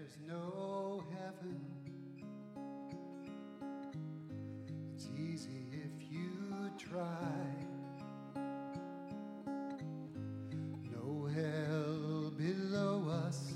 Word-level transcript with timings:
there's 0.00 0.16
no 0.26 1.04
heaven. 1.12 1.60
It's 4.94 5.08
easy 5.14 5.66
if 5.72 6.10
you 6.10 6.70
try. 6.78 7.04
No 10.90 11.28
hell 11.34 12.30
below 12.30 13.10
us, 13.10 13.52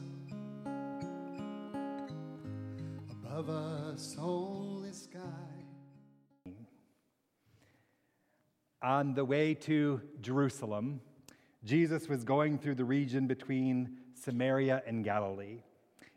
above 3.10 3.48
us 3.48 4.16
only 4.18 4.92
sky. 4.92 5.20
On 8.82 9.14
the 9.14 9.24
way 9.24 9.54
to 9.54 10.02
Jerusalem, 10.20 11.00
Jesus 11.64 12.06
was 12.06 12.22
going 12.22 12.58
through 12.58 12.74
the 12.74 12.84
region 12.84 13.26
between 13.26 13.96
Samaria 14.12 14.82
and 14.86 15.02
Galilee. 15.02 15.60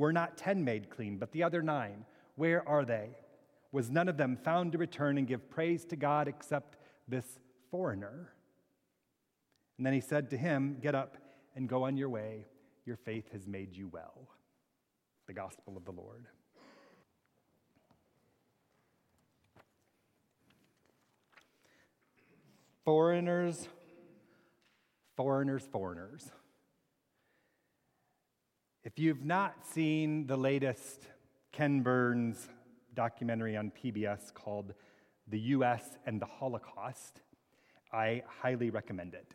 Were 0.00 0.14
not 0.14 0.38
ten 0.38 0.64
made 0.64 0.88
clean, 0.88 1.18
but 1.18 1.30
the 1.30 1.42
other 1.42 1.60
nine? 1.60 2.06
Where 2.36 2.66
are 2.66 2.86
they? 2.86 3.10
Was 3.70 3.90
none 3.90 4.08
of 4.08 4.16
them 4.16 4.34
found 4.34 4.72
to 4.72 4.78
return 4.78 5.18
and 5.18 5.26
give 5.26 5.50
praise 5.50 5.84
to 5.84 5.96
God 5.96 6.26
except 6.26 6.78
this 7.06 7.38
foreigner? 7.70 8.32
And 9.76 9.84
then 9.84 9.92
he 9.92 10.00
said 10.00 10.30
to 10.30 10.38
him, 10.38 10.78
Get 10.80 10.94
up 10.94 11.18
and 11.54 11.68
go 11.68 11.82
on 11.82 11.98
your 11.98 12.08
way. 12.08 12.46
Your 12.86 12.96
faith 12.96 13.30
has 13.32 13.46
made 13.46 13.76
you 13.76 13.88
well. 13.88 14.26
The 15.26 15.34
gospel 15.34 15.76
of 15.76 15.84
the 15.84 15.92
Lord. 15.92 16.28
Foreigners, 22.86 23.68
foreigners, 25.14 25.68
foreigners. 25.70 26.30
If 28.82 28.98
you've 28.98 29.26
not 29.26 29.66
seen 29.66 30.26
the 30.26 30.38
latest 30.38 31.06
Ken 31.52 31.82
Burns 31.82 32.48
documentary 32.94 33.54
on 33.54 33.70
PBS 33.70 34.32
called 34.32 34.72
The 35.28 35.38
US 35.38 35.98
and 36.06 36.18
the 36.18 36.24
Holocaust, 36.24 37.20
I 37.92 38.22
highly 38.40 38.70
recommend 38.70 39.12
it. 39.12 39.34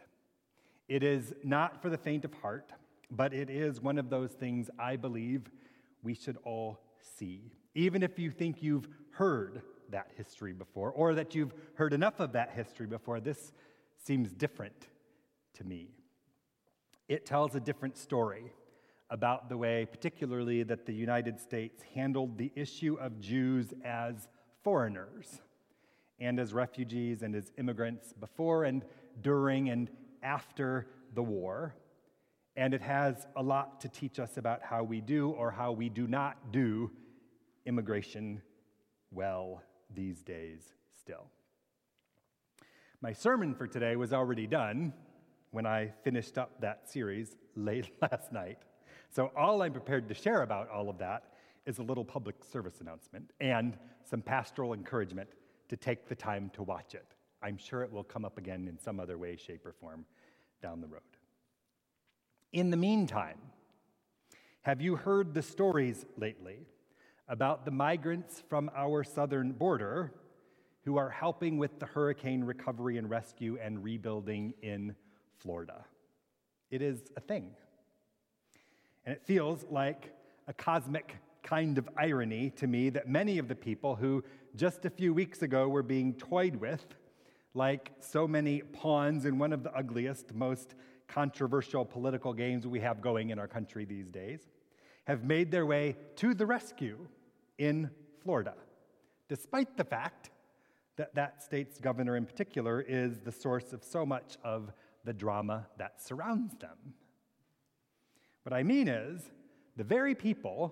It 0.88 1.03
is 1.03 1.31
not 1.43 1.79
for 1.79 1.91
the 1.91 1.97
faint 1.97 2.25
of 2.25 2.33
heart, 2.33 2.71
but 3.11 3.35
it 3.35 3.51
is 3.51 3.79
one 3.79 3.99
of 3.99 4.09
those 4.09 4.31
things 4.31 4.71
I 4.79 4.95
believe 4.95 5.43
we 6.01 6.16
should 6.16 6.38
all 6.43 6.79
see. 6.99 7.51
Even 7.75 8.01
if 8.01 8.17
you 8.17 8.31
think 8.31 8.63
you've 8.63 8.88
heard 9.11 9.61
that 9.91 10.07
history 10.17 10.53
before, 10.53 10.91
or 10.91 11.13
that 11.13 11.35
you've 11.35 11.53
heard 11.75 11.93
enough 11.93 12.19
of 12.19 12.31
that 12.31 12.49
history 12.49 12.88
before, 12.88 13.19
this 13.19 13.53
seems 14.03 14.33
different 14.33 14.88
to 15.53 15.63
me. 15.63 15.89
It 17.07 17.27
tells 17.27 17.53
a 17.53 17.59
different 17.59 17.95
story 17.95 18.51
about 19.09 19.49
the 19.49 19.57
way, 19.57 19.85
particularly, 19.85 20.63
that 20.63 20.85
the 20.85 20.93
United 20.93 21.39
States 21.39 21.83
handled 21.93 22.38
the 22.38 22.51
issue 22.55 22.97
of 22.99 23.19
Jews 23.19 23.73
as 23.83 24.27
foreigners 24.63 25.41
and 26.19 26.39
as 26.39 26.53
refugees 26.53 27.21
and 27.21 27.35
as 27.35 27.51
immigrants 27.57 28.13
before 28.13 28.63
and 28.63 28.83
during 29.21 29.69
and 29.69 29.89
after 30.23 30.88
the 31.13 31.23
war. 31.23 31.75
And 32.55 32.73
it 32.73 32.81
has 32.81 33.27
a 33.35 33.44
lot 33.44 33.81
to 33.81 33.89
teach 33.89 34.17
us 34.17 34.38
about 34.38 34.63
how 34.63 34.83
we 34.83 35.01
do 35.01 35.29
or 35.29 35.51
how 35.51 35.71
we 35.71 35.89
do 35.89 36.07
not 36.07 36.51
do 36.51 36.91
immigration 37.65 38.41
well 39.11 39.61
these 39.94 40.21
days 40.21 40.61
still. 40.99 41.25
My 43.01 43.13
sermon 43.13 43.53
for 43.53 43.67
today 43.67 43.95
was 43.95 44.13
already 44.13 44.47
done 44.47 44.94
when 45.51 45.65
I 45.65 45.94
finished 46.03 46.38
up 46.38 46.61
that 46.61 46.89
series 46.89 47.35
late 47.55 47.91
last 48.01 48.31
night. 48.31 48.59
So, 49.15 49.31
all 49.37 49.61
I'm 49.61 49.71
prepared 49.71 50.09
to 50.09 50.13
share 50.13 50.41
about 50.41 50.69
all 50.69 50.89
of 50.89 50.97
that 50.97 51.23
is 51.65 51.77
a 51.77 51.83
little 51.83 52.03
public 52.03 52.35
service 52.43 52.81
announcement 52.81 53.31
and 53.39 53.77
some 54.03 54.21
pastoral 54.21 54.73
encouragement 54.73 55.29
to 55.69 55.77
take 55.77 56.09
the 56.09 56.15
time 56.15 56.51
to 56.53 56.63
watch 56.63 56.95
it. 56.95 57.05
I'm 57.41 57.55
sure 57.57 57.81
it 57.81 57.89
will 57.89 58.03
come 58.03 58.25
up 58.25 58.37
again 58.37 58.67
in 58.67 58.77
some 58.77 58.99
other 58.99 59.17
way, 59.17 59.37
shape, 59.37 59.65
or 59.65 59.71
form 59.71 60.03
down 60.61 60.81
the 60.81 60.87
road. 60.87 60.99
In 62.51 62.71
the 62.71 62.75
meantime, 62.75 63.37
have 64.63 64.81
you 64.81 64.97
heard 64.97 65.33
the 65.33 65.41
stories 65.41 66.05
lately 66.17 66.67
about 67.29 67.63
the 67.63 67.71
migrants 67.71 68.43
from 68.49 68.69
our 68.75 69.05
southern 69.05 69.53
border 69.53 70.11
who 70.83 70.97
are 70.97 71.09
helping 71.09 71.57
with 71.57 71.79
the 71.79 71.85
hurricane 71.85 72.43
recovery 72.43 72.97
and 72.97 73.09
rescue 73.09 73.57
and 73.63 73.81
rebuilding 73.81 74.53
in 74.61 74.93
Florida? 75.37 75.85
It 76.69 76.81
is 76.81 76.99
a 77.15 77.21
thing. 77.21 77.51
And 79.05 79.16
it 79.16 79.21
feels 79.23 79.66
like 79.69 80.11
a 80.47 80.53
cosmic 80.53 81.16
kind 81.43 81.77
of 81.77 81.88
irony 81.97 82.49
to 82.51 82.67
me 82.67 82.89
that 82.89 83.07
many 83.07 83.38
of 83.38 83.47
the 83.47 83.55
people 83.55 83.95
who 83.95 84.23
just 84.55 84.85
a 84.85 84.89
few 84.89 85.13
weeks 85.13 85.43
ago 85.43 85.67
were 85.67 85.83
being 85.83 86.13
toyed 86.13 86.55
with, 86.55 86.85
like 87.53 87.91
so 87.99 88.27
many 88.27 88.61
pawns 88.61 89.25
in 89.25 89.38
one 89.38 89.53
of 89.53 89.63
the 89.63 89.73
ugliest, 89.75 90.33
most 90.33 90.75
controversial 91.07 91.85
political 91.85 92.33
games 92.33 92.65
we 92.65 92.79
have 92.79 92.99
going 92.99 93.29
in 93.29 93.38
our 93.38 93.47
country 93.47 93.85
these 93.85 94.09
days, 94.09 94.47
have 95.05 95.23
made 95.23 95.51
their 95.51 95.65
way 95.65 95.95
to 96.15 96.33
the 96.33 96.45
rescue 96.45 96.97
in 97.59 97.91
Florida, 98.23 98.55
despite 99.29 99.77
the 99.77 99.83
fact 99.83 100.31
that 100.95 101.13
that 101.13 101.44
state's 101.44 101.77
governor 101.77 102.17
in 102.17 102.25
particular 102.25 102.81
is 102.81 103.19
the 103.19 103.31
source 103.31 103.71
of 103.71 103.83
so 103.83 104.05
much 104.05 104.38
of 104.44 104.71
the 105.03 105.13
drama 105.13 105.67
that 105.77 106.01
surrounds 106.01 106.55
them. 106.55 106.95
What 108.45 108.53
I 108.53 108.61
mean 108.61 108.88
is, 108.88 109.23
the 109.75 109.83
very 109.83 110.13
people, 110.13 110.72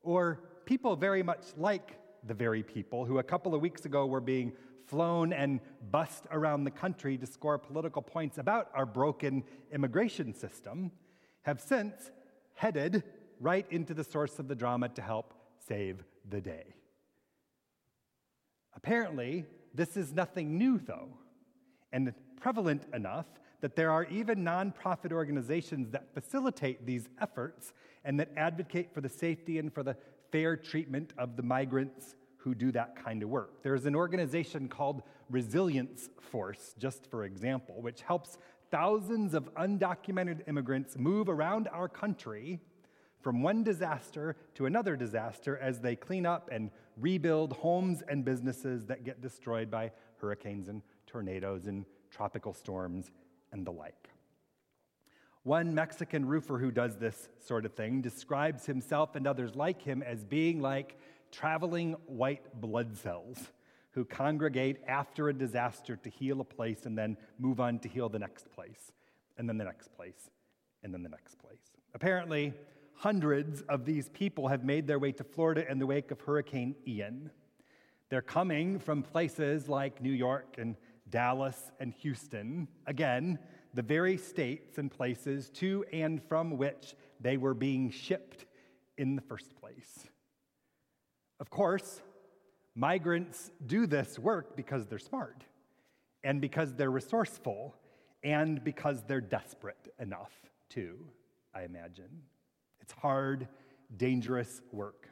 or 0.00 0.40
people 0.64 0.96
very 0.96 1.22
much 1.22 1.42
like 1.58 1.98
the 2.26 2.32
very 2.32 2.62
people 2.62 3.04
who 3.04 3.18
a 3.18 3.22
couple 3.22 3.54
of 3.54 3.60
weeks 3.60 3.84
ago 3.84 4.06
were 4.06 4.22
being 4.22 4.54
flown 4.86 5.34
and 5.34 5.60
bussed 5.90 6.24
around 6.30 6.64
the 6.64 6.70
country 6.70 7.18
to 7.18 7.26
score 7.26 7.58
political 7.58 8.00
points 8.00 8.38
about 8.38 8.70
our 8.74 8.86
broken 8.86 9.44
immigration 9.70 10.32
system, 10.32 10.90
have 11.42 11.60
since 11.60 12.10
headed 12.54 13.02
right 13.40 13.66
into 13.70 13.92
the 13.92 14.02
source 14.02 14.38
of 14.38 14.48
the 14.48 14.54
drama 14.54 14.88
to 14.88 15.02
help 15.02 15.34
save 15.68 16.02
the 16.30 16.40
day. 16.40 16.64
Apparently, 18.74 19.44
this 19.74 19.98
is 19.98 20.14
nothing 20.14 20.56
new, 20.56 20.78
though, 20.78 21.10
and 21.92 22.12
prevalent 22.40 22.82
enough 22.94 23.26
that 23.60 23.74
there 23.74 23.90
are 23.90 24.04
even 24.04 24.44
nonprofit 24.44 25.12
organizations 25.12 25.90
that 25.90 26.12
facilitate 26.14 26.84
these 26.86 27.08
efforts 27.20 27.72
and 28.04 28.20
that 28.20 28.30
advocate 28.36 28.92
for 28.92 29.00
the 29.00 29.08
safety 29.08 29.58
and 29.58 29.72
for 29.72 29.82
the 29.82 29.96
fair 30.30 30.56
treatment 30.56 31.12
of 31.18 31.36
the 31.36 31.42
migrants 31.42 32.14
who 32.36 32.54
do 32.54 32.70
that 32.70 32.94
kind 33.02 33.22
of 33.22 33.28
work. 33.28 33.62
There's 33.62 33.86
an 33.86 33.96
organization 33.96 34.68
called 34.68 35.02
Resilience 35.30 36.08
Force, 36.20 36.74
just 36.78 37.10
for 37.10 37.24
example, 37.24 37.80
which 37.80 38.02
helps 38.02 38.38
thousands 38.70 39.34
of 39.34 39.52
undocumented 39.54 40.46
immigrants 40.48 40.96
move 40.96 41.28
around 41.28 41.68
our 41.72 41.88
country 41.88 42.60
from 43.20 43.42
one 43.42 43.64
disaster 43.64 44.36
to 44.54 44.66
another 44.66 44.94
disaster 44.94 45.58
as 45.58 45.80
they 45.80 45.96
clean 45.96 46.24
up 46.24 46.48
and 46.52 46.70
rebuild 46.96 47.52
homes 47.52 48.02
and 48.08 48.24
businesses 48.24 48.86
that 48.86 49.04
get 49.04 49.20
destroyed 49.20 49.70
by 49.70 49.92
hurricanes 50.20 50.68
and 50.68 50.82
tornadoes 51.06 51.66
and 51.66 51.84
tropical 52.10 52.52
storms 52.52 53.10
and 53.52 53.66
the 53.66 53.72
like. 53.72 54.10
One 55.42 55.74
Mexican 55.74 56.26
roofer 56.26 56.58
who 56.58 56.72
does 56.72 56.96
this 56.96 57.28
sort 57.38 57.64
of 57.64 57.74
thing 57.74 58.02
describes 58.02 58.66
himself 58.66 59.14
and 59.14 59.26
others 59.26 59.54
like 59.54 59.80
him 59.80 60.02
as 60.02 60.24
being 60.24 60.60
like 60.60 60.98
traveling 61.30 61.92
white 62.06 62.60
blood 62.60 62.96
cells 62.96 63.38
who 63.92 64.04
congregate 64.04 64.78
after 64.86 65.28
a 65.28 65.32
disaster 65.32 65.96
to 65.96 66.10
heal 66.10 66.40
a 66.40 66.44
place 66.44 66.84
and 66.84 66.98
then 66.98 67.16
move 67.38 67.60
on 67.60 67.78
to 67.78 67.88
heal 67.88 68.08
the 68.08 68.18
next 68.18 68.50
place, 68.52 68.92
and 69.38 69.48
then 69.48 69.56
the 69.56 69.64
next 69.64 69.94
place, 69.94 70.30
and 70.82 70.92
then 70.92 71.02
the 71.02 71.08
next 71.08 71.38
place. 71.38 71.60
Apparently, 71.94 72.52
hundreds 72.96 73.62
of 73.62 73.84
these 73.84 74.08
people 74.08 74.48
have 74.48 74.64
made 74.64 74.86
their 74.86 74.98
way 74.98 75.12
to 75.12 75.24
Florida 75.24 75.70
in 75.70 75.78
the 75.78 75.86
wake 75.86 76.10
of 76.10 76.20
Hurricane 76.20 76.74
Ian. 76.86 77.30
They're 78.08 78.22
coming 78.22 78.78
from 78.78 79.02
places 79.02 79.68
like 79.68 80.00
New 80.00 80.12
York 80.12 80.56
and 80.58 80.76
Dallas 81.10 81.70
and 81.78 81.92
Houston, 81.94 82.68
again, 82.86 83.38
the 83.74 83.82
very 83.82 84.16
states 84.16 84.78
and 84.78 84.90
places 84.90 85.50
to 85.50 85.84
and 85.92 86.22
from 86.22 86.56
which 86.56 86.94
they 87.20 87.36
were 87.36 87.54
being 87.54 87.90
shipped 87.90 88.46
in 88.96 89.14
the 89.14 89.22
first 89.22 89.54
place. 89.56 90.08
Of 91.38 91.50
course, 91.50 92.00
migrants 92.74 93.50
do 93.66 93.86
this 93.86 94.18
work 94.18 94.56
because 94.56 94.86
they're 94.86 94.98
smart 94.98 95.44
and 96.24 96.40
because 96.40 96.74
they're 96.74 96.90
resourceful 96.90 97.76
and 98.24 98.64
because 98.64 99.02
they're 99.06 99.20
desperate 99.20 99.92
enough 100.00 100.32
to, 100.70 100.98
I 101.54 101.62
imagine. 101.64 102.22
It's 102.86 103.00
hard, 103.00 103.48
dangerous 103.96 104.62
work. 104.70 105.08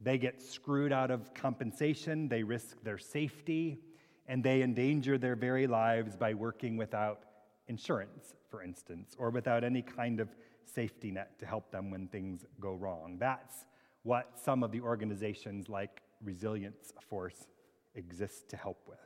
They 0.00 0.18
get 0.18 0.42
screwed 0.42 0.92
out 0.92 1.12
of 1.12 1.32
compensation, 1.34 2.28
they 2.28 2.42
risk 2.42 2.82
their 2.82 2.98
safety, 2.98 3.78
and 4.26 4.42
they 4.42 4.60
endanger 4.62 5.16
their 5.16 5.36
very 5.36 5.68
lives 5.68 6.16
by 6.16 6.34
working 6.34 6.76
without 6.76 7.20
insurance, 7.68 8.34
for 8.50 8.60
instance, 8.60 9.14
or 9.18 9.30
without 9.30 9.62
any 9.62 9.82
kind 9.82 10.18
of 10.18 10.34
safety 10.64 11.12
net 11.12 11.38
to 11.38 11.46
help 11.46 11.70
them 11.70 11.92
when 11.92 12.08
things 12.08 12.44
go 12.58 12.74
wrong. 12.74 13.18
That's 13.20 13.66
what 14.02 14.40
some 14.42 14.64
of 14.64 14.72
the 14.72 14.80
organizations 14.80 15.68
like 15.68 16.02
Resilience 16.24 16.92
Force 17.08 17.46
exist 17.94 18.48
to 18.48 18.56
help 18.56 18.80
with. 18.88 18.98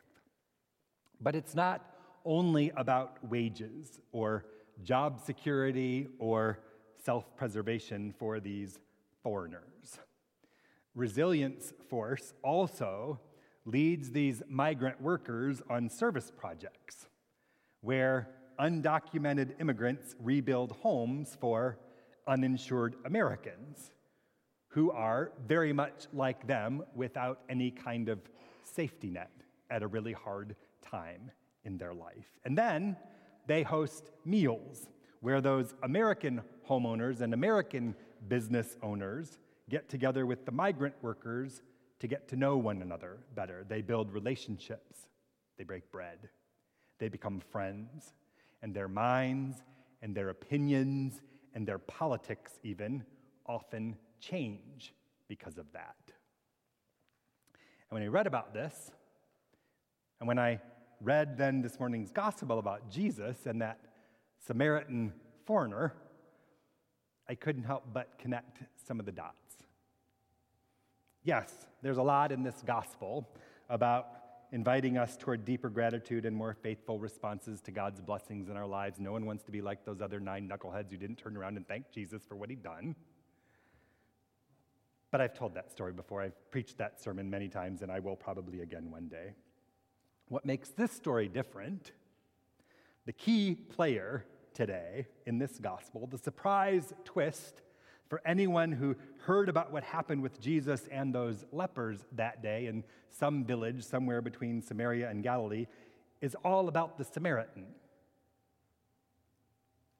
But 1.20 1.34
it's 1.34 1.54
not 1.54 1.84
only 2.24 2.72
about 2.78 3.18
wages 3.28 4.00
or 4.10 4.46
job 4.82 5.20
security 5.20 6.08
or 6.18 6.60
self 7.02 7.36
preservation 7.36 8.14
for 8.18 8.40
these 8.40 8.78
foreigners. 9.22 9.98
Resilience 10.94 11.72
Force 11.88 12.34
also 12.42 13.20
leads 13.64 14.10
these 14.10 14.42
migrant 14.48 15.00
workers 15.00 15.62
on 15.70 15.88
service 15.88 16.30
projects 16.36 17.06
where 17.80 18.28
undocumented 18.58 19.60
immigrants 19.60 20.14
rebuild 20.20 20.72
homes 20.72 21.36
for 21.40 21.78
uninsured 22.26 22.96
Americans 23.04 23.92
who 24.68 24.90
are 24.90 25.32
very 25.46 25.72
much 25.72 26.06
like 26.12 26.46
them 26.46 26.82
without 26.94 27.40
any 27.48 27.70
kind 27.70 28.08
of 28.08 28.20
safety 28.62 29.10
net 29.10 29.30
at 29.70 29.82
a 29.82 29.86
really 29.86 30.12
hard 30.12 30.54
time 30.82 31.30
in 31.64 31.76
their 31.76 31.94
life. 31.94 32.38
And 32.44 32.56
then 32.56 32.96
they 33.46 33.62
host 33.62 34.10
meals 34.24 34.88
where 35.20 35.40
those 35.40 35.74
American 35.82 36.42
homeowners 36.68 37.20
and 37.20 37.34
American 37.34 37.94
business 38.28 38.76
owners 38.82 39.38
get 39.68 39.88
together 39.88 40.26
with 40.26 40.44
the 40.44 40.52
migrant 40.52 40.94
workers 41.02 41.62
to 42.00 42.06
get 42.08 42.28
to 42.28 42.36
know 42.36 42.56
one 42.56 42.82
another 42.82 43.18
better. 43.34 43.64
They 43.68 43.82
build 43.82 44.10
relationships, 44.12 45.06
they 45.58 45.64
break 45.64 45.90
bread, 45.92 46.28
they 46.98 47.08
become 47.08 47.40
friends, 47.40 48.14
and 48.62 48.74
their 48.74 48.88
minds 48.88 49.56
and 50.02 50.14
their 50.14 50.30
opinions 50.30 51.20
and 51.54 51.66
their 51.66 51.78
politics, 51.78 52.52
even, 52.62 53.04
often 53.46 53.96
change 54.20 54.94
because 55.28 55.58
of 55.58 55.66
that. 55.72 55.96
And 57.90 57.96
when 57.96 58.02
I 58.02 58.06
read 58.06 58.26
about 58.26 58.54
this, 58.54 58.90
and 60.20 60.28
when 60.28 60.38
I 60.38 60.60
read 61.00 61.36
then 61.36 61.62
this 61.62 61.78
morning's 61.78 62.12
gospel 62.12 62.58
about 62.58 62.90
Jesus 62.90 63.46
and 63.46 63.60
that 63.62 63.80
Samaritan 64.46 65.12
foreigner, 65.44 65.94
I 67.28 67.34
couldn't 67.34 67.64
help 67.64 67.84
but 67.92 68.18
connect 68.18 68.62
some 68.86 68.98
of 68.98 69.06
the 69.06 69.12
dots. 69.12 69.36
Yes, 71.22 71.52
there's 71.82 71.98
a 71.98 72.02
lot 72.02 72.32
in 72.32 72.42
this 72.42 72.62
gospel 72.66 73.28
about 73.68 74.06
inviting 74.52 74.98
us 74.98 75.16
toward 75.16 75.44
deeper 75.44 75.68
gratitude 75.68 76.24
and 76.24 76.34
more 76.34 76.54
faithful 76.54 76.98
responses 76.98 77.60
to 77.60 77.70
God's 77.70 78.00
blessings 78.00 78.48
in 78.48 78.56
our 78.56 78.66
lives. 78.66 78.98
No 78.98 79.12
one 79.12 79.26
wants 79.26 79.44
to 79.44 79.52
be 79.52 79.60
like 79.60 79.84
those 79.84 80.00
other 80.00 80.18
nine 80.18 80.48
knuckleheads 80.48 80.90
who 80.90 80.96
didn't 80.96 81.16
turn 81.16 81.36
around 81.36 81.56
and 81.56 81.68
thank 81.68 81.90
Jesus 81.92 82.22
for 82.26 82.36
what 82.36 82.50
he'd 82.50 82.62
done. 82.62 82.96
But 85.10 85.20
I've 85.20 85.34
told 85.34 85.54
that 85.54 85.70
story 85.70 85.92
before. 85.92 86.22
I've 86.22 86.50
preached 86.50 86.78
that 86.78 87.00
sermon 87.00 87.28
many 87.28 87.48
times, 87.48 87.82
and 87.82 87.90
I 87.92 88.00
will 88.00 88.16
probably 88.16 88.60
again 88.62 88.90
one 88.90 89.08
day. 89.08 89.34
What 90.28 90.44
makes 90.44 90.70
this 90.70 90.92
story 90.92 91.28
different, 91.28 91.92
the 93.06 93.12
key 93.12 93.54
player 93.54 94.24
today 94.54 95.06
in 95.26 95.38
this 95.38 95.58
gospel, 95.58 96.06
the 96.06 96.18
surprise 96.18 96.92
twist 97.04 97.62
for 98.08 98.20
anyone 98.26 98.72
who 98.72 98.96
heard 99.18 99.48
about 99.48 99.72
what 99.72 99.84
happened 99.84 100.22
with 100.22 100.40
Jesus 100.40 100.88
and 100.90 101.14
those 101.14 101.44
lepers 101.52 102.04
that 102.12 102.42
day 102.42 102.66
in 102.66 102.82
some 103.10 103.44
village 103.44 103.84
somewhere 103.84 104.20
between 104.20 104.60
Samaria 104.60 105.08
and 105.08 105.22
Galilee, 105.22 105.66
is 106.20 106.36
all 106.44 106.68
about 106.68 106.98
the 106.98 107.04
Samaritan. 107.04 107.66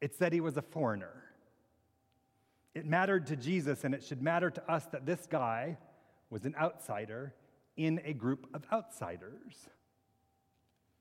It 0.00 0.14
said 0.14 0.32
he 0.32 0.40
was 0.40 0.56
a 0.56 0.62
foreigner. 0.62 1.24
It 2.74 2.86
mattered 2.86 3.26
to 3.28 3.36
Jesus, 3.36 3.84
and 3.84 3.94
it 3.94 4.02
should 4.02 4.22
matter 4.22 4.50
to 4.50 4.70
us 4.70 4.86
that 4.86 5.06
this 5.06 5.26
guy 5.26 5.78
was 6.30 6.44
an 6.44 6.54
outsider 6.60 7.34
in 7.76 8.00
a 8.04 8.12
group 8.12 8.46
of 8.54 8.64
outsiders. 8.72 9.68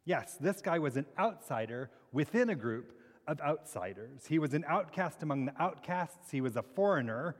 Yes, 0.05 0.37
this 0.39 0.61
guy 0.61 0.79
was 0.79 0.97
an 0.97 1.05
outsider 1.17 1.89
within 2.11 2.49
a 2.49 2.55
group 2.55 2.93
of 3.27 3.39
outsiders. 3.41 4.25
He 4.27 4.39
was 4.39 4.53
an 4.53 4.65
outcast 4.67 5.21
among 5.21 5.45
the 5.45 5.61
outcasts, 5.61 6.31
he 6.31 6.41
was 6.41 6.55
a 6.55 6.63
foreigner, 6.63 7.35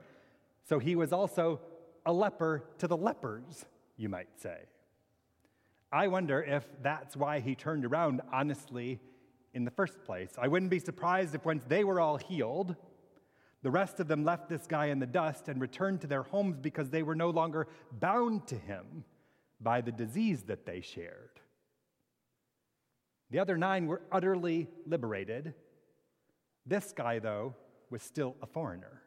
so 0.68 0.78
he 0.78 0.94
was 0.94 1.12
also 1.12 1.60
a 2.06 2.12
leper 2.12 2.64
to 2.78 2.86
the 2.86 2.96
lepers, 2.96 3.64
you 3.96 4.08
might 4.08 4.28
say. 4.40 4.58
I 5.92 6.06
wonder 6.06 6.42
if 6.42 6.64
that's 6.82 7.16
why 7.16 7.40
he 7.40 7.56
turned 7.56 7.84
around 7.84 8.20
honestly 8.32 9.00
in 9.52 9.64
the 9.64 9.70
first 9.72 10.04
place. 10.04 10.30
I 10.38 10.46
wouldn't 10.46 10.70
be 10.70 10.78
surprised 10.78 11.34
if 11.34 11.44
once 11.44 11.64
they 11.66 11.82
were 11.82 11.98
all 11.98 12.16
healed, 12.16 12.76
the 13.62 13.70
rest 13.70 13.98
of 13.98 14.06
them 14.06 14.24
left 14.24 14.48
this 14.48 14.66
guy 14.66 14.86
in 14.86 15.00
the 15.00 15.06
dust 15.06 15.48
and 15.48 15.60
returned 15.60 16.00
to 16.02 16.06
their 16.06 16.22
homes 16.22 16.58
because 16.60 16.90
they 16.90 17.02
were 17.02 17.16
no 17.16 17.30
longer 17.30 17.66
bound 17.92 18.46
to 18.46 18.56
him 18.56 19.04
by 19.60 19.80
the 19.80 19.92
disease 19.92 20.44
that 20.44 20.64
they 20.64 20.80
shared. 20.80 21.39
The 23.30 23.38
other 23.38 23.56
nine 23.56 23.86
were 23.86 24.02
utterly 24.10 24.68
liberated 24.86 25.54
this 26.66 26.92
guy, 26.92 27.18
though, 27.18 27.54
was 27.90 28.02
still 28.02 28.36
a 28.42 28.46
foreigner, 28.46 29.02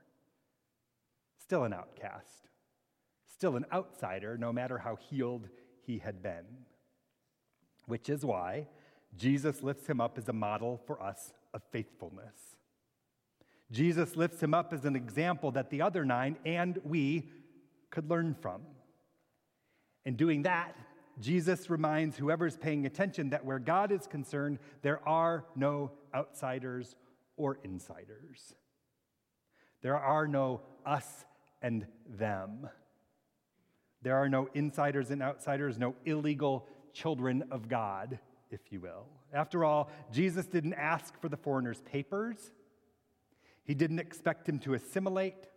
still 1.39 1.63
an 1.63 1.73
outcast, 1.73 2.49
still 3.31 3.55
an 3.55 3.65
outsider, 3.71 4.37
no 4.37 4.51
matter 4.51 4.77
how 4.77 4.97
healed 4.97 5.47
he 5.85 5.99
had 5.99 6.21
been. 6.21 6.45
Which 7.85 8.09
is 8.09 8.25
why 8.25 8.67
Jesus 9.15 9.61
lifts 9.61 9.87
him 9.87 10.01
up 10.01 10.17
as 10.17 10.27
a 10.27 10.33
model 10.33 10.81
for 10.87 11.01
us 11.01 11.31
of 11.53 11.61
faithfulness. 11.71 12.57
Jesus 13.71 14.15
lifts 14.15 14.41
him 14.41 14.53
up 14.53 14.73
as 14.73 14.85
an 14.85 14.95
example 14.95 15.51
that 15.51 15.69
the 15.69 15.81
other 15.81 16.05
nine 16.05 16.37
and 16.45 16.79
we 16.83 17.29
could 17.89 18.09
learn 18.09 18.35
from. 18.41 18.61
In 20.05 20.15
doing 20.15 20.43
that, 20.43 20.75
Jesus 21.19 21.69
reminds 21.69 22.17
whoever's 22.17 22.57
paying 22.57 22.85
attention 22.85 23.29
that 23.29 23.45
where 23.45 23.59
God 23.59 23.91
is 23.91 24.07
concerned, 24.07 24.59
there 24.81 25.07
are 25.07 25.45
no 25.55 25.91
outsiders 26.13 26.95
or 27.37 27.59
insiders. 27.63 28.55
There 29.81 29.97
are 29.97 30.27
no 30.27 30.61
us 30.85 31.25
and 31.61 31.85
them. 32.07 32.69
There 34.01 34.15
are 34.15 34.29
no 34.29 34.49
insiders 34.53 35.11
and 35.11 35.21
outsiders, 35.21 35.77
no 35.77 35.95
illegal 36.05 36.67
children 36.93 37.43
of 37.51 37.69
God, 37.69 38.19
if 38.51 38.71
you 38.71 38.79
will. 38.79 39.07
After 39.33 39.63
all, 39.63 39.91
Jesus 40.11 40.45
didn't 40.45 40.73
ask 40.73 41.19
for 41.19 41.29
the 41.29 41.37
foreigner's 41.37 41.81
papers. 41.81 42.51
He 43.63 43.73
didn't 43.73 43.99
expect 43.99 44.47
him 44.47 44.59
to 44.59 44.73
assimilate 44.73 45.47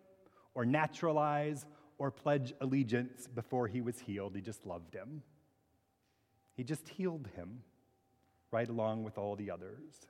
or 0.54 0.64
naturalize 0.64 1.66
or 1.98 2.10
pledge 2.10 2.54
allegiance 2.60 3.26
before 3.26 3.66
he 3.66 3.80
was 3.80 3.98
healed. 3.98 4.34
He 4.34 4.42
just 4.42 4.64
loved 4.64 4.94
him. 4.94 5.22
He 6.56 6.64
just 6.64 6.88
healed 6.88 7.28
him 7.36 7.62
right 8.50 8.68
along 8.68 9.04
with 9.04 9.18
all 9.18 9.36
the 9.36 9.50
others. 9.50 10.06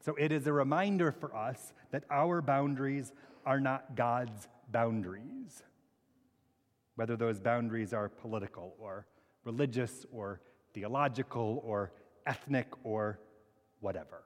So 0.00 0.14
it 0.16 0.30
is 0.30 0.46
a 0.46 0.52
reminder 0.52 1.10
for 1.10 1.34
us 1.34 1.72
that 1.90 2.04
our 2.10 2.42
boundaries 2.42 3.12
are 3.44 3.58
not 3.58 3.96
God's 3.96 4.48
boundaries, 4.70 5.62
whether 6.96 7.16
those 7.16 7.40
boundaries 7.40 7.92
are 7.92 8.08
political 8.08 8.74
or 8.78 9.06
religious 9.44 10.04
or 10.12 10.40
theological 10.74 11.62
or 11.64 11.92
ethnic 12.26 12.68
or 12.84 13.18
whatever. 13.80 14.22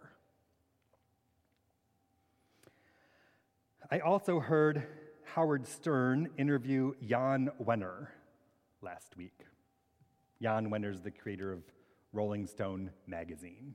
I 3.91 4.01
also 4.01 4.41
heard 4.41 4.87
Howard 5.35 5.67
Stern 5.67 6.31
interview 6.39 6.95
Jan 7.07 7.51
Wenner 7.63 8.09
last 8.83 9.17
week. 9.17 9.45
Jan 10.43 10.71
Wenner 10.71 10.93
is 10.93 11.01
the 11.01 11.11
creator 11.11 11.53
of 11.53 11.63
Rolling 12.13 12.47
Stone 12.47 12.91
magazine. 13.07 13.75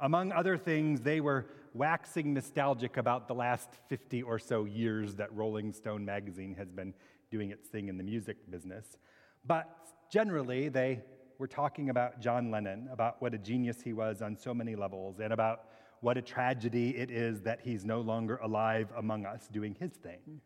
Among 0.00 0.32
other 0.32 0.56
things, 0.56 1.00
they 1.00 1.20
were 1.20 1.46
waxing 1.74 2.34
nostalgic 2.34 2.98
about 2.98 3.26
the 3.26 3.34
last 3.34 3.68
50 3.88 4.22
or 4.22 4.38
so 4.38 4.64
years 4.64 5.16
that 5.16 5.34
Rolling 5.34 5.72
Stone 5.72 6.04
magazine 6.04 6.54
has 6.56 6.70
been 6.70 6.94
doing 7.30 7.50
its 7.50 7.68
thing 7.68 7.88
in 7.88 7.96
the 7.96 8.04
music 8.04 8.36
business. 8.50 8.98
But 9.46 9.88
generally, 10.10 10.68
they 10.68 11.00
were 11.38 11.48
talking 11.48 11.90
about 11.90 12.20
John 12.20 12.50
Lennon, 12.50 12.88
about 12.92 13.20
what 13.20 13.34
a 13.34 13.38
genius 13.38 13.80
he 13.80 13.92
was 13.92 14.22
on 14.22 14.36
so 14.36 14.52
many 14.52 14.76
levels, 14.76 15.20
and 15.20 15.32
about 15.32 15.64
what 16.00 16.16
a 16.16 16.22
tragedy 16.22 16.96
it 16.96 17.10
is 17.10 17.40
that 17.42 17.60
he's 17.62 17.84
no 17.84 18.00
longer 18.00 18.36
alive 18.36 18.88
among 18.96 19.26
us 19.26 19.48
doing 19.50 19.74
his 19.80 19.92
thing. 19.92 20.40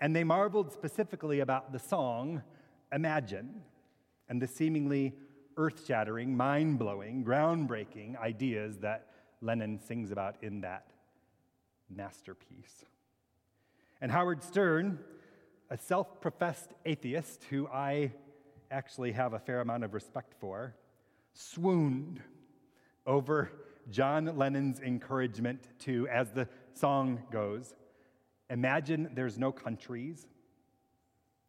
And 0.00 0.14
they 0.14 0.24
marveled 0.24 0.72
specifically 0.72 1.40
about 1.40 1.72
the 1.72 1.78
song 1.78 2.42
Imagine 2.92 3.62
and 4.28 4.40
the 4.40 4.46
seemingly 4.46 5.14
earth 5.56 5.86
shattering, 5.86 6.36
mind 6.36 6.78
blowing, 6.78 7.24
groundbreaking 7.24 8.18
ideas 8.20 8.78
that 8.78 9.08
Lennon 9.40 9.78
sings 9.78 10.10
about 10.10 10.36
in 10.42 10.60
that 10.62 10.90
masterpiece. 11.88 12.84
And 14.00 14.10
Howard 14.12 14.42
Stern, 14.42 14.98
a 15.70 15.78
self 15.78 16.20
professed 16.20 16.70
atheist 16.84 17.44
who 17.44 17.66
I 17.68 18.12
actually 18.70 19.12
have 19.12 19.32
a 19.32 19.38
fair 19.38 19.60
amount 19.60 19.84
of 19.84 19.94
respect 19.94 20.34
for, 20.40 20.74
swooned 21.32 22.20
over 23.06 23.50
John 23.90 24.36
Lennon's 24.36 24.80
encouragement 24.80 25.68
to, 25.80 26.08
as 26.08 26.32
the 26.32 26.48
song 26.74 27.22
goes, 27.30 27.74
imagine 28.50 29.10
there's 29.14 29.38
no 29.38 29.52
countries. 29.52 30.26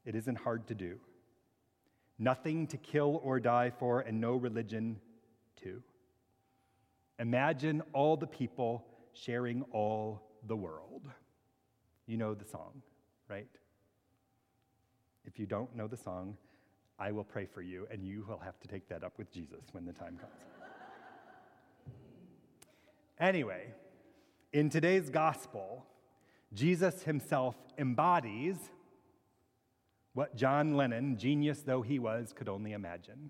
It 0.05 0.15
isn't 0.15 0.37
hard 0.37 0.67
to 0.67 0.75
do. 0.75 0.99
Nothing 2.19 2.67
to 2.67 2.77
kill 2.77 3.21
or 3.23 3.39
die 3.39 3.71
for, 3.77 4.01
and 4.01 4.19
no 4.19 4.35
religion, 4.35 4.99
too. 5.61 5.81
Imagine 7.19 7.81
all 7.93 8.17
the 8.17 8.27
people 8.27 8.85
sharing 9.13 9.63
all 9.71 10.21
the 10.47 10.55
world. 10.55 11.03
You 12.05 12.17
know 12.17 12.33
the 12.33 12.45
song, 12.45 12.81
right? 13.27 13.47
If 15.25 15.37
you 15.37 15.45
don't 15.45 15.75
know 15.75 15.87
the 15.87 15.97
song, 15.97 16.37
I 16.99 17.11
will 17.11 17.23
pray 17.23 17.45
for 17.45 17.61
you, 17.61 17.87
and 17.91 18.03
you 18.03 18.25
will 18.27 18.39
have 18.39 18.59
to 18.61 18.67
take 18.67 18.87
that 18.89 19.03
up 19.03 19.17
with 19.17 19.31
Jesus 19.31 19.61
when 19.71 19.85
the 19.85 19.93
time 19.93 20.17
comes. 20.17 20.31
anyway, 23.19 23.73
in 24.53 24.69
today's 24.69 25.09
gospel, 25.09 25.85
Jesus 26.53 27.03
himself 27.03 27.55
embodies 27.77 28.55
what 30.17 30.35
John 30.35 30.75
Lennon, 30.75 31.15
genius 31.15 31.61
though 31.61 31.83
he 31.83 31.99
was, 31.99 32.33
could 32.33 32.49
only 32.49 32.71
imagine. 32.71 33.29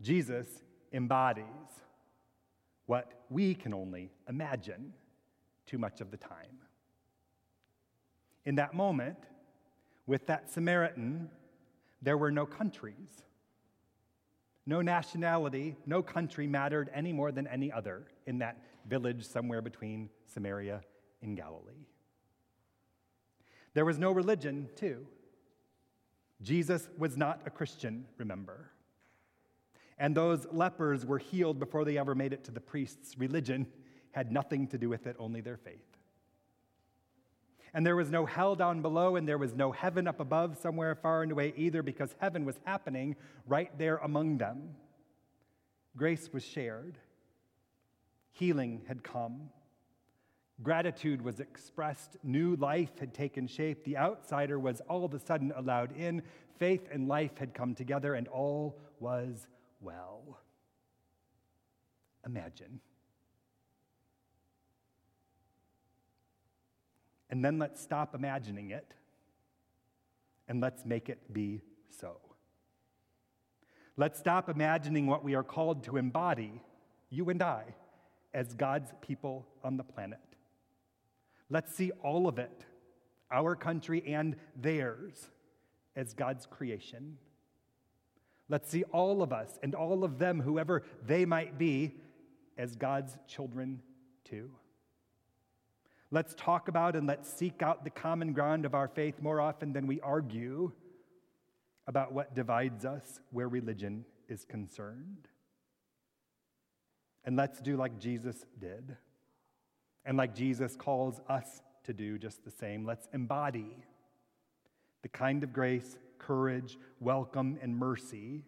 Jesus 0.00 0.48
embodies 0.92 1.46
what 2.86 3.22
we 3.30 3.54
can 3.54 3.72
only 3.72 4.10
imagine 4.28 4.94
too 5.64 5.78
much 5.78 6.00
of 6.00 6.10
the 6.10 6.16
time. 6.16 6.58
In 8.44 8.56
that 8.56 8.74
moment, 8.74 9.16
with 10.08 10.26
that 10.26 10.50
Samaritan, 10.50 11.30
there 12.02 12.18
were 12.18 12.32
no 12.32 12.44
countries. 12.44 13.22
No 14.66 14.82
nationality, 14.82 15.76
no 15.86 16.02
country 16.02 16.48
mattered 16.48 16.90
any 16.92 17.12
more 17.12 17.30
than 17.30 17.46
any 17.46 17.70
other 17.70 18.08
in 18.26 18.38
that 18.38 18.60
village 18.88 19.24
somewhere 19.24 19.62
between 19.62 20.10
Samaria 20.26 20.80
and 21.22 21.36
Galilee. 21.36 21.86
There 23.74 23.84
was 23.84 23.98
no 23.98 24.12
religion, 24.12 24.68
too. 24.76 25.06
Jesus 26.42 26.88
was 26.98 27.16
not 27.16 27.40
a 27.46 27.50
Christian, 27.50 28.06
remember. 28.18 28.70
And 29.98 30.16
those 30.16 30.46
lepers 30.50 31.06
were 31.06 31.18
healed 31.18 31.58
before 31.58 31.84
they 31.84 31.96
ever 31.96 32.14
made 32.14 32.32
it 32.32 32.44
to 32.44 32.50
the 32.50 32.60
priest's 32.60 33.16
religion, 33.18 33.66
had 34.10 34.32
nothing 34.32 34.66
to 34.68 34.78
do 34.78 34.88
with 34.88 35.06
it, 35.06 35.16
only 35.18 35.40
their 35.40 35.56
faith. 35.56 35.86
And 37.74 37.86
there 37.86 37.96
was 37.96 38.10
no 38.10 38.26
hell 38.26 38.54
down 38.54 38.82
below, 38.82 39.16
and 39.16 39.26
there 39.26 39.38
was 39.38 39.54
no 39.54 39.72
heaven 39.72 40.06
up 40.06 40.20
above 40.20 40.58
somewhere 40.58 40.94
far 40.94 41.22
and 41.22 41.32
away 41.32 41.54
either, 41.56 41.82
because 41.82 42.14
heaven 42.18 42.44
was 42.44 42.56
happening 42.64 43.16
right 43.46 43.70
there 43.78 43.96
among 43.98 44.38
them. 44.38 44.74
Grace 45.96 46.30
was 46.32 46.44
shared, 46.44 46.98
healing 48.32 48.82
had 48.88 49.02
come, 49.02 49.50
gratitude 50.62 51.22
was 51.22 51.40
expressed, 51.40 52.16
new 52.22 52.56
life 52.56 52.98
had 52.98 53.14
taken 53.14 53.46
shape, 53.46 53.84
the 53.84 53.96
outsider 53.96 54.58
was 54.58 54.80
all 54.88 55.04
of 55.04 55.14
a 55.14 55.18
sudden 55.18 55.52
allowed 55.56 55.96
in, 55.96 56.22
faith 56.58 56.88
and 56.92 57.08
life 57.08 57.38
had 57.38 57.54
come 57.54 57.74
together, 57.74 58.14
and 58.14 58.28
all 58.28 58.78
was 59.00 59.46
well. 59.80 60.40
Imagine. 62.26 62.80
And 67.30 67.44
then 67.44 67.58
let's 67.58 67.80
stop 67.80 68.14
imagining 68.14 68.70
it 68.70 68.92
and 70.48 70.60
let's 70.60 70.84
make 70.84 71.08
it 71.08 71.32
be 71.32 71.62
so. 71.88 72.20
Let's 73.96 74.18
stop 74.18 74.50
imagining 74.50 75.06
what 75.06 75.24
we 75.24 75.34
are 75.34 75.42
called 75.42 75.84
to 75.84 75.96
embody, 75.96 76.60
you 77.08 77.30
and 77.30 77.42
I, 77.42 77.74
as 78.34 78.54
God's 78.54 78.92
people 79.00 79.46
on 79.64 79.76
the 79.78 79.82
planet. 79.82 80.20
Let's 81.52 81.74
see 81.74 81.90
all 82.02 82.28
of 82.28 82.38
it, 82.38 82.64
our 83.30 83.54
country 83.54 84.02
and 84.06 84.36
theirs, 84.56 85.28
as 85.94 86.14
God's 86.14 86.46
creation. 86.46 87.18
Let's 88.48 88.70
see 88.70 88.84
all 88.84 89.22
of 89.22 89.34
us 89.34 89.58
and 89.62 89.74
all 89.74 90.02
of 90.02 90.18
them, 90.18 90.40
whoever 90.40 90.82
they 91.04 91.26
might 91.26 91.58
be, 91.58 91.96
as 92.56 92.74
God's 92.74 93.18
children 93.28 93.82
too. 94.24 94.50
Let's 96.10 96.34
talk 96.34 96.68
about 96.68 96.96
and 96.96 97.06
let's 97.06 97.30
seek 97.30 97.60
out 97.60 97.84
the 97.84 97.90
common 97.90 98.32
ground 98.32 98.64
of 98.64 98.74
our 98.74 98.88
faith 98.88 99.20
more 99.20 99.38
often 99.38 99.74
than 99.74 99.86
we 99.86 100.00
argue 100.00 100.72
about 101.86 102.14
what 102.14 102.34
divides 102.34 102.86
us 102.86 103.20
where 103.30 103.48
religion 103.48 104.06
is 104.26 104.46
concerned. 104.46 105.28
And 107.26 107.36
let's 107.36 107.60
do 107.60 107.76
like 107.76 107.98
Jesus 107.98 108.46
did, 108.58 108.96
and 110.04 110.16
like 110.16 110.34
Jesus 110.34 110.76
calls 110.76 111.20
us 111.28 111.62
to 111.84 111.92
do 111.92 112.18
just 112.18 112.44
the 112.44 112.50
same. 112.50 112.84
Let's 112.84 113.08
embody 113.12 113.76
the 115.02 115.08
kind 115.08 115.42
of 115.42 115.52
grace, 115.52 115.96
courage, 116.18 116.78
welcome, 117.00 117.58
and 117.60 117.76
mercy 117.76 118.44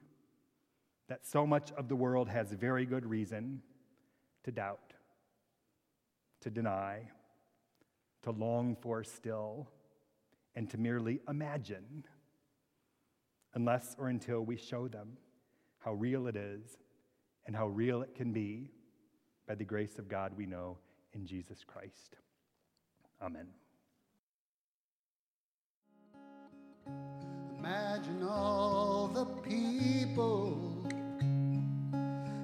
that 1.09 1.27
so 1.27 1.47
much 1.47 1.73
of 1.73 1.89
the 1.89 1.97
world 1.97 2.29
has 2.29 2.53
very 2.53 2.87
good 2.87 3.05
reason 3.05 3.61
to 4.45 4.53
doubt, 4.53 4.95
to 6.41 6.51
deny 6.51 7.03
to 8.25 8.31
long 8.31 8.75
for 8.81 9.05
still, 9.05 9.69
and 10.57 10.69
to 10.71 10.79
merely 10.79 11.21
imagine, 11.29 12.05
unless 13.53 13.95
or 13.99 14.09
until 14.09 14.41
we 14.41 14.57
show 14.57 14.89
them 14.89 15.19
how 15.79 15.93
real 15.93 16.27
it 16.27 16.35
is 16.35 16.79
and 17.47 17.55
how 17.55 17.67
real 17.67 18.01
it 18.01 18.15
can 18.15 18.33
be 18.33 18.71
by 19.47 19.55
the 19.55 19.65
grace 19.65 19.99
of 19.99 20.09
God 20.09 20.33
we 20.37 20.47
know 20.47 20.79
in 21.15 21.27
Jesus 21.27 21.65
Christ. 21.67 22.17
Amen. 23.23 23.47
Imagine 27.59 28.23
all 28.29 29.09
the 29.09 29.25
people 29.43 30.87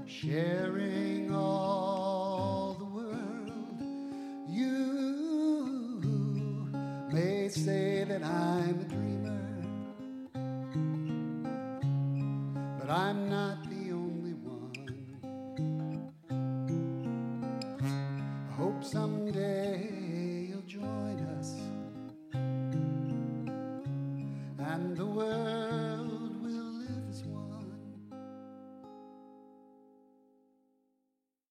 sharing 0.06 1.34
all 1.34 2.76
the 2.78 2.84
world. 2.84 3.82
You 4.48 6.00
may 7.12 7.48
say 7.48 8.04
that 8.04 8.22
I'm 8.22 8.86
a 8.90 9.09